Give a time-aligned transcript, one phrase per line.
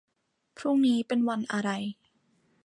[0.57, 1.69] พรุ่งนี้เป็นวันอะไร